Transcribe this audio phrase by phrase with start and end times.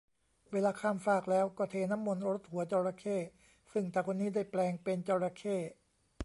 [0.51, 3.17] เวลาข้ามฟากแล้วก็เทน้ำมนต์รดหัวจระเข้
[3.71, 5.57] ซึ่งตาคนนี้ได้แปลงเป็นจระเข้